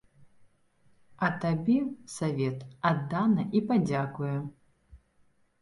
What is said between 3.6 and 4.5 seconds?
і падзякуе.